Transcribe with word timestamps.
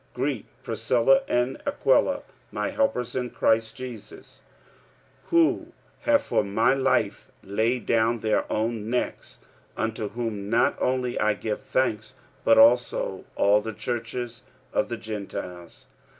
45:016:003 0.15 0.15
Greet 0.15 0.45
Priscilla 0.63 1.21
and 1.27 1.61
Aquila 1.67 2.23
my 2.51 2.69
helpers 2.69 3.15
in 3.15 3.29
Christ 3.29 3.75
Jesus: 3.77 4.41
45:016:004 5.29 5.29
Who 5.29 5.67
have 5.99 6.23
for 6.23 6.43
my 6.43 6.73
life 6.73 7.29
laid 7.43 7.85
down 7.85 8.21
their 8.21 8.51
own 8.51 8.89
necks: 8.89 9.37
unto 9.77 10.09
whom 10.09 10.49
not 10.49 10.75
only 10.81 11.19
I 11.19 11.35
give 11.35 11.61
thanks, 11.61 12.15
but 12.43 12.57
also 12.57 13.25
all 13.35 13.61
the 13.61 13.73
churches 13.73 14.41
of 14.73 14.89
the 14.89 14.97
Gentiles. 14.97 15.85